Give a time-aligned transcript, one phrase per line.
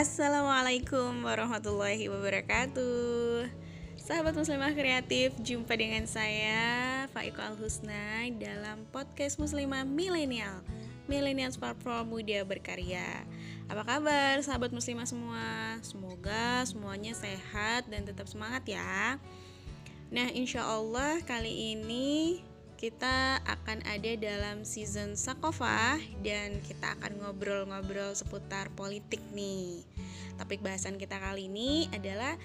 [0.00, 3.52] Assalamualaikum warahmatullahi wabarakatuh.
[4.00, 10.64] Sahabat muslimah kreatif, jumpa dengan saya Faiko Al-Husna dalam podcast muslimah milenial.
[11.04, 13.28] Milenial Platform Muda Berkarya.
[13.68, 15.76] Apa kabar sahabat muslimah semua?
[15.84, 19.20] Semoga semuanya sehat dan tetap semangat ya.
[20.08, 22.40] Nah insya Allah kali ini
[22.80, 29.84] kita akan ada dalam season Sakofah dan kita akan ngobrol-ngobrol seputar politik nih.
[30.40, 32.40] Topik bahasan kita kali ini adalah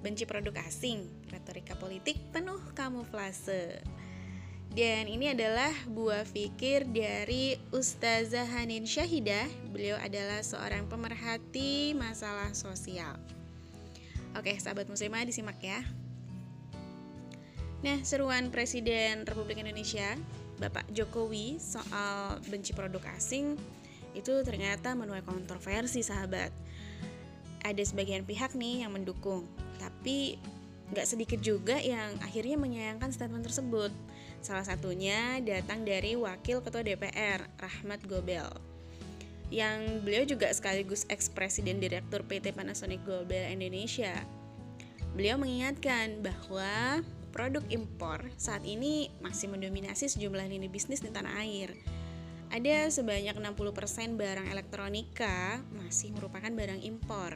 [0.00, 3.84] benci produk asing, retorika politik penuh kamuflase.
[4.72, 9.46] Dan ini adalah buah pikir dari Ustazah Hanin Syahidah.
[9.68, 13.20] Beliau adalah seorang pemerhati masalah sosial.
[14.32, 15.84] Oke, sahabat muslimah disimak ya.
[17.84, 20.16] Nah, seruan Presiden Republik Indonesia,
[20.56, 23.60] Bapak Jokowi soal benci produk asing
[24.16, 26.48] itu ternyata menuai kontroversi, sahabat.
[27.60, 29.44] Ada sebagian pihak nih yang mendukung,
[29.76, 30.40] tapi
[30.96, 33.92] nggak sedikit juga yang akhirnya menyayangkan statement tersebut.
[34.40, 38.48] Salah satunya datang dari Wakil Ketua DPR, Rahmat Gobel.
[39.52, 44.24] Yang beliau juga sekaligus ex-presiden direktur PT Panasonic Global Indonesia.
[45.12, 47.04] Beliau mengingatkan bahwa
[47.34, 51.74] produk impor saat ini masih mendominasi sejumlah lini bisnis di tanah air.
[52.54, 57.34] Ada sebanyak 60% barang elektronika masih merupakan barang impor.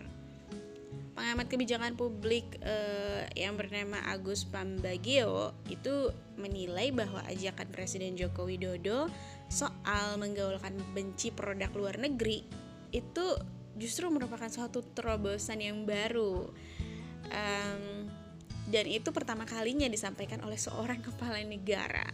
[1.18, 9.10] Pengamat kebijakan publik eh, yang bernama Agus Pambagio itu menilai bahwa ajakan Presiden Joko Widodo
[9.50, 12.46] soal menggaulkan benci produk luar negeri
[12.94, 13.34] itu
[13.74, 16.54] justru merupakan suatu terobosan yang baru.
[17.34, 17.97] Um,
[18.68, 22.04] dan itu pertama kalinya disampaikan oleh seorang kepala negara.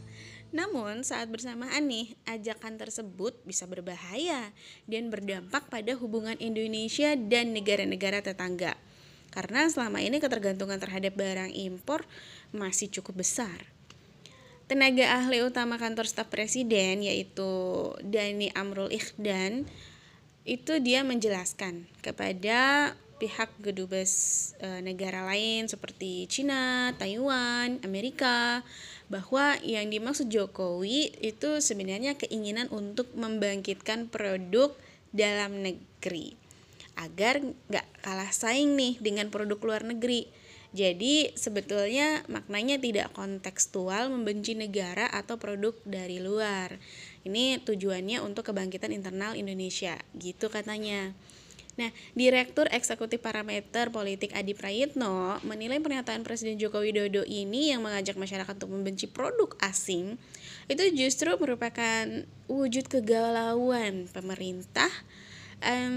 [0.55, 4.55] Namun saat bersamaan nih, ajakan tersebut bisa berbahaya
[4.87, 8.79] dan berdampak pada hubungan Indonesia dan negara-negara tetangga.
[9.35, 12.07] Karena selama ini ketergantungan terhadap barang impor
[12.55, 13.75] masih cukup besar.
[14.71, 17.51] Tenaga ahli utama kantor staf presiden yaitu
[18.01, 19.67] Dani Amrul Ikhdan
[20.47, 28.67] itu dia menjelaskan kepada pihak gedubes e, negara lain seperti Cina, Taiwan, Amerika
[29.07, 34.75] bahwa yang dimaksud Jokowi itu sebenarnya keinginan untuk membangkitkan produk
[35.15, 36.35] dalam negeri
[36.95, 40.31] agar nggak kalah saing nih dengan produk luar negeri.
[40.75, 46.75] Jadi sebetulnya maknanya tidak kontekstual membenci negara atau produk dari luar.
[47.23, 51.15] Ini tujuannya untuk kebangkitan internal Indonesia, gitu katanya.
[51.75, 58.15] Nah, Direktur Eksekutif Parameter Politik Adi Prayitno menilai pernyataan Presiden Joko Widodo ini yang mengajak
[58.15, 60.15] masyarakat untuk membenci produk asing
[60.71, 62.07] itu justru merupakan
[62.47, 64.89] wujud kegalauan pemerintah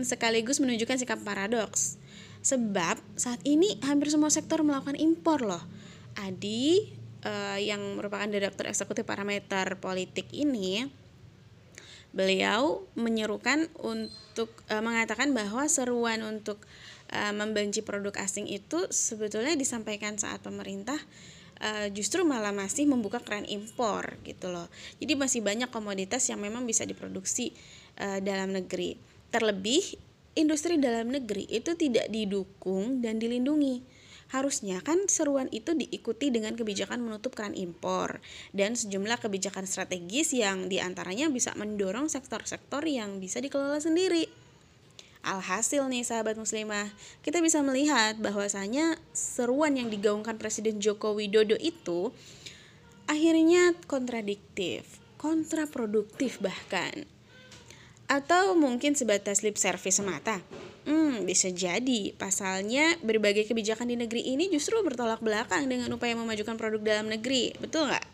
[0.01, 1.99] sekaligus menunjukkan sikap paradoks.
[2.39, 5.59] Sebab saat ini hampir semua sektor melakukan impor loh.
[6.15, 6.87] Adi
[7.27, 10.87] uh, yang merupakan Direktur Eksekutif Parameter Politik ini
[12.15, 16.63] beliau menyerukan untuk uh, mengatakan bahwa seruan untuk
[17.13, 20.97] uh, membenci produk asing itu sebetulnya disampaikan saat pemerintah
[21.61, 24.67] uh, justru malah masih membuka keran impor gitu loh.
[24.97, 27.53] Jadi masih banyak komoditas yang memang bisa diproduksi
[28.01, 28.97] uh, dalam negeri.
[29.29, 29.97] Terlebih
[30.37, 33.96] industri dalam negeri itu tidak didukung dan dilindungi
[34.27, 38.19] Harusnya kan seruan itu diikuti dengan kebijakan menutup keran impor
[38.51, 44.27] dan sejumlah kebijakan strategis yang di antaranya bisa mendorong sektor-sektor yang bisa dikelola sendiri.
[45.27, 46.87] Alhasil nih sahabat muslimah,
[47.19, 52.15] kita bisa melihat bahwasanya seruan yang digaungkan Presiden Joko Widodo itu
[53.11, 57.16] akhirnya kontradiktif, kontraproduktif bahkan.
[58.07, 60.39] Atau mungkin sebatas lip service semata.
[60.87, 62.15] Hmm, bisa jadi.
[62.15, 67.51] Pasalnya, berbagai kebijakan di negeri ini justru bertolak belakang dengan upaya memajukan produk dalam negeri.
[67.59, 68.07] Betul nggak?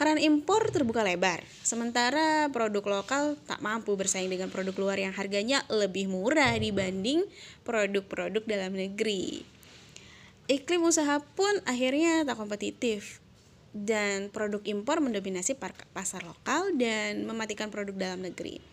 [0.00, 5.62] Keran impor terbuka lebar, sementara produk lokal tak mampu bersaing dengan produk luar yang harganya
[5.68, 7.22] lebih murah dibanding
[7.62, 9.44] produk-produk dalam negeri.
[10.48, 13.22] Iklim usaha pun akhirnya tak kompetitif,
[13.72, 15.56] dan produk impor mendominasi
[15.92, 18.71] pasar lokal dan mematikan produk dalam negeri.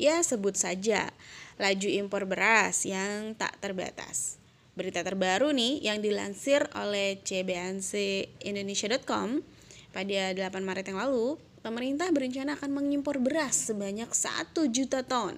[0.00, 1.12] Ya, sebut saja
[1.60, 4.40] laju impor beras yang tak terbatas.
[4.72, 9.44] Berita terbaru nih yang dilansir oleh cbncindonesia.com
[9.92, 15.36] pada 8 Maret yang lalu, pemerintah berencana akan mengimpor beras sebanyak 1 juta ton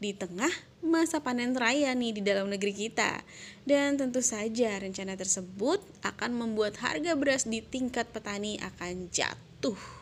[0.00, 0.48] di tengah
[0.80, 3.20] masa panen raya nih di dalam negeri kita.
[3.68, 9.99] Dan tentu saja rencana tersebut akan membuat harga beras di tingkat petani akan jatuh.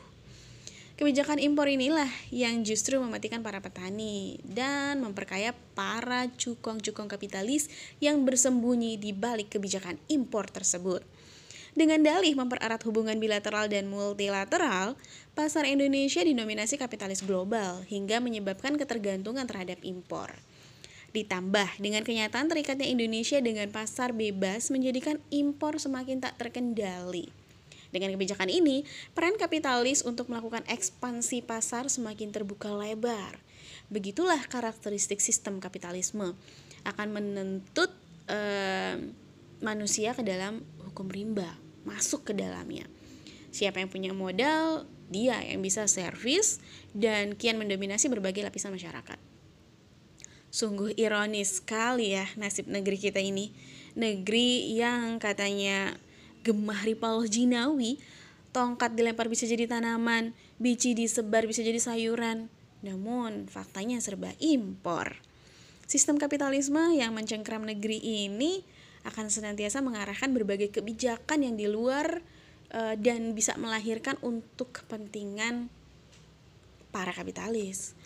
[0.99, 7.71] Kebijakan impor inilah yang justru mematikan para petani dan memperkaya para cukong-cukong kapitalis
[8.03, 11.07] yang bersembunyi di balik kebijakan impor tersebut.
[11.79, 14.99] Dengan dalih mempererat hubungan bilateral dan multilateral,
[15.39, 20.35] pasar Indonesia dinominasi kapitalis global hingga menyebabkan ketergantungan terhadap impor.
[21.15, 27.38] Ditambah dengan kenyataan terikatnya Indonesia dengan pasar bebas menjadikan impor semakin tak terkendali.
[27.89, 28.85] Dengan kebijakan ini,
[29.17, 33.41] peran kapitalis untuk melakukan ekspansi pasar semakin terbuka lebar.
[33.89, 36.37] Begitulah karakteristik sistem kapitalisme
[36.85, 37.89] akan menentut
[38.29, 39.01] eh,
[39.65, 41.57] manusia ke dalam hukum rimba,
[41.89, 42.85] masuk ke dalamnya.
[43.49, 46.61] Siapa yang punya modal, dia yang bisa servis
[46.93, 49.17] dan kian mendominasi berbagai lapisan masyarakat.
[50.49, 53.53] Sungguh ironis sekali ya nasib negeri kita ini.
[53.97, 55.97] Negeri yang katanya
[56.43, 57.99] gemah ripalah jinawi,
[58.55, 62.51] tongkat dilempar bisa jadi tanaman, biji disebar bisa jadi sayuran.
[62.83, 65.19] Namun faktanya serba impor.
[65.89, 68.61] Sistem kapitalisme yang mencengkram negeri ini
[69.09, 72.21] akan senantiasa mengarahkan berbagai kebijakan yang di luar
[72.77, 75.73] uh, dan bisa melahirkan untuk kepentingan
[76.93, 77.97] para kapitalis.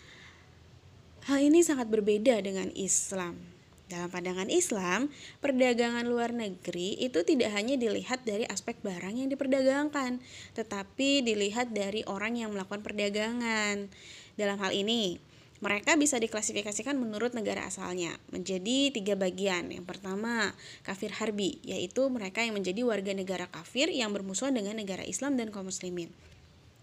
[1.27, 3.52] Hal ini sangat berbeda dengan Islam
[3.91, 5.11] dalam pandangan Islam,
[5.43, 10.23] perdagangan luar negeri itu tidak hanya dilihat dari aspek barang yang diperdagangkan,
[10.55, 13.91] tetapi dilihat dari orang yang melakukan perdagangan.
[14.39, 15.19] Dalam hal ini,
[15.63, 19.71] mereka bisa diklasifikasikan menurut negara asalnya menjadi tiga bagian.
[19.71, 20.51] Yang pertama,
[20.83, 25.55] kafir harbi, yaitu mereka yang menjadi warga negara kafir yang bermusuhan dengan negara Islam dan
[25.55, 26.11] kaum muslimin.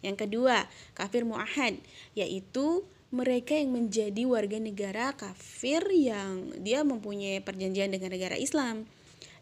[0.00, 0.64] Yang kedua,
[0.96, 1.76] kafir muahad,
[2.16, 8.86] yaitu mereka yang menjadi warga negara kafir yang dia mempunyai perjanjian dengan negara Islam.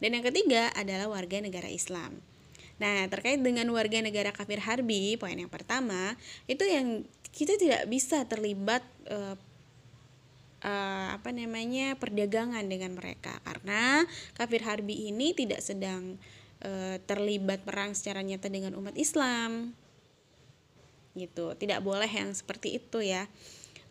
[0.00, 2.16] Dan yang ketiga adalah warga negara Islam.
[2.78, 6.14] Nah, terkait dengan warga negara kafir harbi, poin yang pertama,
[6.46, 7.02] itu yang
[7.34, 9.34] kita tidak bisa terlibat uh,
[10.62, 16.18] uh, apa namanya perdagangan dengan mereka karena kafir harbi ini tidak sedang
[16.64, 19.74] uh, terlibat perang secara nyata dengan umat Islam
[21.18, 23.26] gitu tidak boleh yang seperti itu ya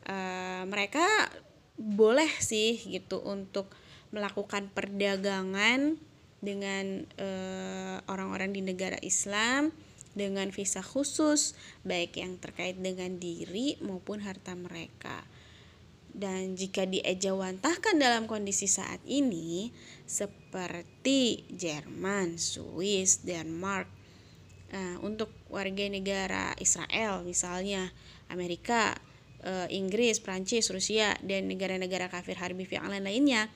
[0.07, 1.05] uh, mereka
[1.77, 3.69] boleh sih gitu untuk
[4.09, 5.99] melakukan perdagangan
[6.41, 9.73] dengan eh, orang-orang di negara Islam
[10.17, 11.53] dengan visa khusus
[11.85, 15.21] baik yang terkait dengan diri maupun harta mereka.
[16.17, 19.69] Dan jika diejawantahkan dalam kondisi saat ini
[20.09, 23.85] seperti Jerman, Swiss, Denmark
[24.73, 27.93] uh, untuk warga negara Israel misalnya
[28.33, 28.97] Amerika
[29.45, 33.51] uh, Inggris, Prancis, Rusia dan negara-negara kafir harbi yang lain-lainnya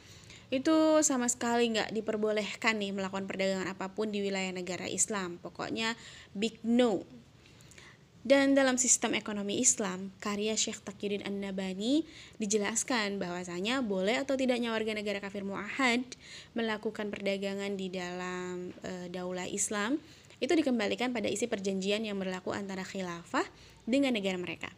[0.51, 5.39] itu sama sekali nggak diperbolehkan nih melakukan perdagangan apa pun di wilayah negara Islam.
[5.39, 5.95] Pokoknya
[6.36, 7.07] big no.
[8.22, 12.06] Dan dalam sistem ekonomi Islam, karya Syekh Taqiyuddin An-Nabani
[12.38, 16.06] dijelaskan bahwasanya boleh atau tidaknya warga negara kafir muahad
[16.54, 19.98] melakukan perdagangan di dalam e, daulah Islam
[20.38, 23.45] itu dikembalikan pada isi perjanjian yang berlaku antara khilafah
[23.89, 24.69] dengan negara mereka.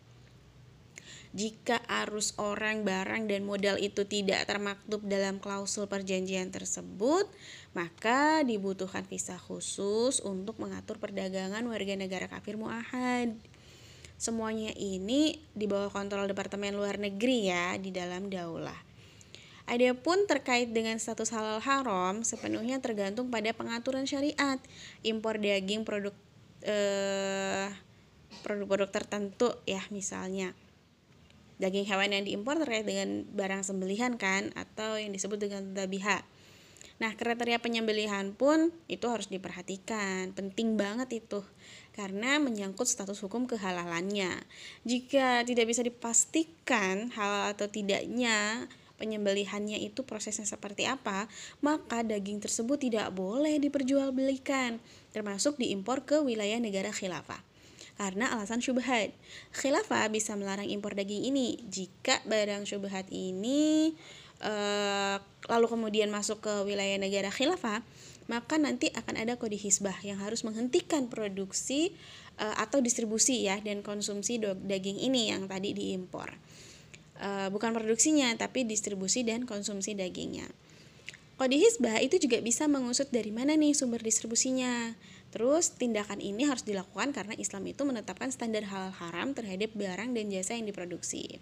[1.33, 7.25] Jika arus orang, barang, dan modal itu tidak termaktub dalam klausul perjanjian tersebut,
[7.73, 13.33] maka dibutuhkan visa khusus untuk mengatur perdagangan warga negara kafir muahad.
[14.21, 18.77] Semuanya ini di bawah kontrol Departemen Luar Negeri ya di dalam daulah.
[19.65, 24.61] Adapun terkait dengan status halal haram sepenuhnya tergantung pada pengaturan syariat.
[25.01, 26.13] Impor daging produk
[26.61, 27.73] eh,
[28.45, 30.53] produk-produk tertentu ya misalnya
[31.63, 36.19] daging hewan yang diimpor terkait dengan barang sembelihan kan atau yang disebut dengan tabiha.
[36.99, 40.35] Nah, kriteria penyembelihan pun itu harus diperhatikan.
[40.35, 41.41] Penting banget itu
[41.95, 44.43] karena menyangkut status hukum kehalalannya.
[44.83, 48.67] Jika tidak bisa dipastikan halal atau tidaknya
[48.99, 51.27] penyembelihannya itu prosesnya seperti apa,
[51.63, 54.77] maka daging tersebut tidak boleh diperjualbelikan,
[55.11, 57.52] termasuk diimpor ke wilayah negara khilafah
[57.97, 59.13] karena alasan syubhat.
[59.53, 63.93] Khilafah bisa melarang impor daging ini jika barang syubhat ini
[64.41, 64.53] e,
[65.47, 67.85] lalu kemudian masuk ke wilayah negara khilafah,
[68.27, 71.95] maka nanti akan ada kode hisbah yang harus menghentikan produksi
[72.35, 76.33] e, atau distribusi ya dan konsumsi daging ini yang tadi diimpor.
[77.21, 80.49] E, bukan produksinya tapi distribusi dan konsumsi dagingnya.
[81.33, 84.93] Kode hisbah itu juga bisa mengusut dari mana nih sumber distribusinya.
[85.33, 90.29] Terus tindakan ini harus dilakukan karena Islam itu menetapkan standar halal haram terhadap barang dan
[90.29, 91.41] jasa yang diproduksi,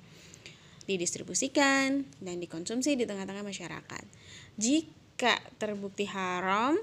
[0.87, 4.03] didistribusikan, dan dikonsumsi di tengah-tengah masyarakat.
[4.55, 6.79] Jika terbukti haram,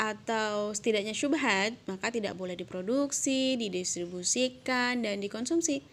[0.00, 5.84] atau setidaknya syubhat, maka tidak boleh diproduksi, didistribusikan, dan dikonsumsi.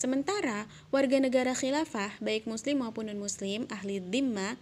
[0.00, 4.56] Sementara warga negara khilafah, baik muslim maupun non-muslim, ahli dhimma,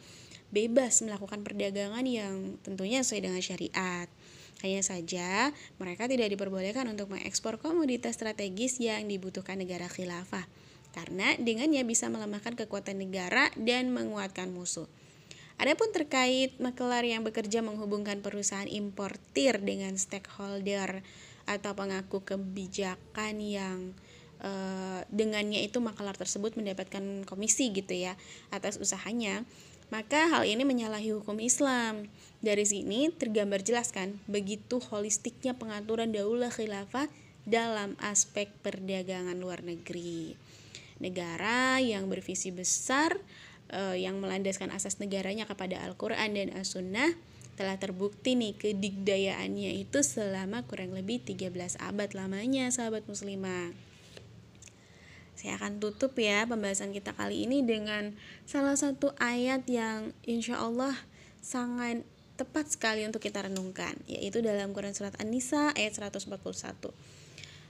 [0.48, 4.08] bebas melakukan perdagangan yang tentunya sesuai dengan syariat.
[4.58, 10.50] Hanya saja, mereka tidak diperbolehkan untuk mengekspor komoditas strategis yang dibutuhkan negara khilafah,
[10.90, 14.90] karena dengannya bisa melemahkan kekuatan negara dan menguatkan musuh.
[15.58, 21.02] Adapun terkait makelar yang bekerja menghubungkan perusahaan importir dengan stakeholder
[21.50, 23.90] atau pengaku kebijakan yang
[24.38, 28.14] uh, dengannya itu makelar tersebut mendapatkan komisi gitu ya
[28.54, 29.42] atas usahanya,
[29.88, 32.08] maka hal ini menyalahi hukum Islam.
[32.38, 37.10] Dari sini tergambar jelas kan begitu holistiknya pengaturan daulah khilafah
[37.48, 40.36] dalam aspek perdagangan luar negeri.
[41.00, 43.16] Negara yang bervisi besar
[43.72, 47.16] uh, yang melandaskan asas negaranya kepada Al-Quran dan As-Sunnah
[47.58, 53.87] telah terbukti nih kedigdayaannya itu selama kurang lebih 13 abad lamanya sahabat muslimah.
[55.38, 58.10] Saya akan tutup ya pembahasan kita kali ini dengan
[58.42, 60.98] salah satu ayat yang insya Allah
[61.38, 62.02] sangat
[62.34, 66.42] tepat sekali untuk kita renungkan yaitu dalam Quran Surat An-Nisa ayat 141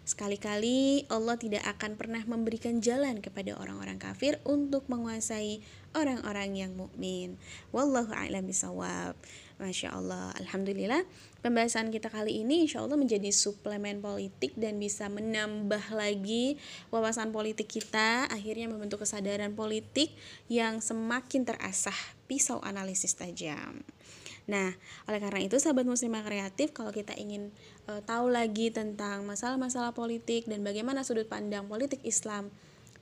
[0.09, 5.61] Sekali-kali Allah tidak akan pernah memberikan jalan kepada orang-orang kafir untuk menguasai
[5.93, 7.37] orang-orang yang mukmin.
[7.77, 9.13] Wallahu a'lam bisawab.
[9.59, 11.03] Masya Allah, Alhamdulillah
[11.39, 16.59] Pembahasan kita kali ini insya Allah menjadi suplemen politik dan bisa menambah lagi
[16.91, 20.11] wawasan politik kita Akhirnya membentuk kesadaran politik
[20.51, 21.95] yang semakin terasah
[22.27, 23.87] pisau analisis tajam.
[24.49, 24.73] Nah,
[25.05, 27.53] oleh karena itu sahabat muslimah kreatif kalau kita ingin
[27.85, 32.49] e, tahu lagi tentang masalah-masalah politik dan bagaimana sudut pandang politik Islam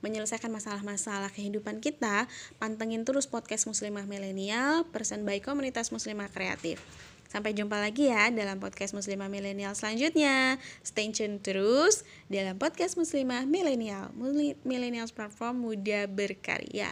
[0.05, 2.29] menyelesaikan masalah-masalah kehidupan kita,
[2.61, 6.81] pantengin terus podcast Muslimah Milenial, person by komunitas Muslimah Kreatif.
[7.27, 10.55] Sampai jumpa lagi ya dalam podcast Muslimah Milenial selanjutnya.
[10.79, 14.15] Stay tune terus dalam podcast Muslimah Milenial,
[14.63, 16.87] Millennials Platform Muda Berkarya.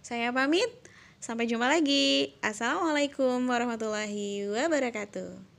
[0.00, 0.70] Saya pamit.
[1.20, 2.32] Sampai jumpa lagi.
[2.40, 5.49] Assalamualaikum warahmatullahi wabarakatuh.